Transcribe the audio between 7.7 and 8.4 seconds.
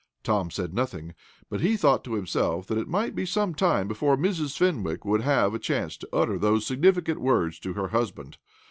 her husband.